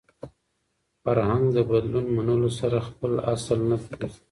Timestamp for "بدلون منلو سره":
1.69-2.59